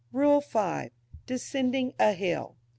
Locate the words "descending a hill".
1.27-2.57